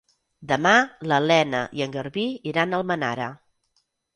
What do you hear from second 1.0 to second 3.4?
na Lena i en Garbí iran a Almenara.